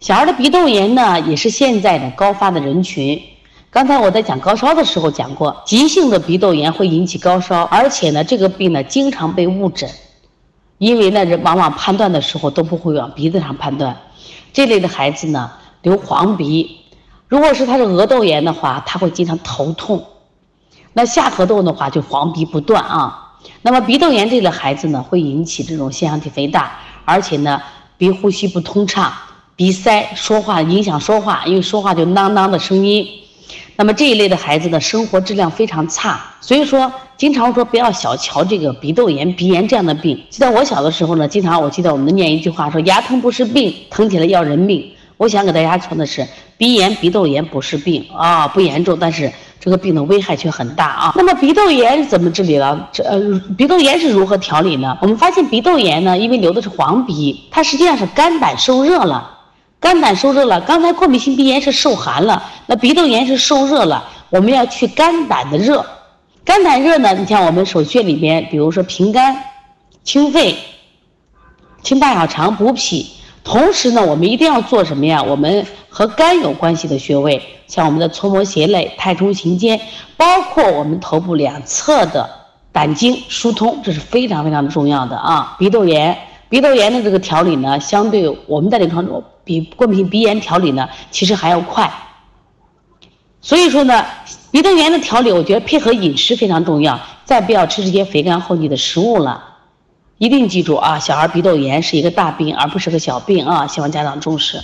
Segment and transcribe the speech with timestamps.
[0.00, 3.22] 小儿的鼻窦炎呢，也是现在的高发的人群。
[3.68, 9.90] 刚才我在讲高烧的时候讲过，急性的鼻窦炎会引起高烧，而且呢，这个病呢经常被误诊，
[10.78, 13.94] 因为呢人往往判断的时候都不会往鼻子上判断。
[14.54, 15.52] 这类的孩子呢
[15.82, 16.80] 流黄鼻，
[17.28, 19.98] 如果是他是额窦炎的话，他会经常头痛；
[20.94, 23.36] 那下颌窦的话就黄鼻不断啊。
[23.60, 27.60] 那么鼻窦炎这类孩子呢，会引起这种腺样体肥大，而且呢
[27.98, 29.12] 鼻呼吸不通畅。
[29.60, 33.06] 鼻塞，说话影响说话，因为说话就囔囔的声音。
[33.76, 40.18] 那么这一类的孩子的生活质量非常差，所以说经常说不要小瞧这个鼻窦炎、鼻炎这样的病。
[40.30, 44.82] 记得我小的时候呢，经常我记得我们念一句话说：“牙疼不是病，疼起来要人命。”
[45.18, 49.30] 我想给大家说的是，鼻炎、鼻窦炎不是病啊，不严重，但是
[49.60, 51.12] 这个病的危害却很大啊。
[51.14, 52.88] 那么鼻窦炎怎么治理了？
[52.90, 53.20] 这呃，
[53.58, 54.96] 鼻窦炎是如何调理呢？
[55.02, 59.36] 我们发现鼻窦炎呢，因为流的是黄鼻，它实际上是肝胆受热了。
[59.80, 64.04] 肝胆受热了，刚才过敏性鼻炎是受寒了，那鼻窦炎是受热了。
[64.28, 65.84] 我们要去肝胆的热，
[66.44, 67.14] 肝胆热呢？
[67.14, 69.42] 你像我们手穴里边，比如说平肝、
[70.04, 70.54] 清肺、
[71.82, 73.10] 清大小肠、补脾。
[73.42, 75.22] 同时呢，我们一定要做什么呀？
[75.22, 79.80] 我们和肝有关系的穴位，像我们的搓摩胁肋、太冲、行间，
[80.14, 82.28] 包括我们头部两侧的
[82.70, 85.56] 胆经疏通，这是非常非常的重要的啊。
[85.58, 86.16] 鼻窦炎，
[86.50, 89.24] 鼻窦炎的这个调理呢，相对我们在临床中。
[89.44, 91.90] 比过敏性鼻炎调理呢，其实还要快。
[93.40, 94.04] 所以说呢，
[94.50, 99.44] 鼻窦炎的调理，我觉得配合饮食非常重要，再不要吃这些肥甘厚腻的食物了。
[100.18, 104.62] 一定记住啊，小孩鼻窦炎是一个大病，而不是个小病啊，希望家长重视。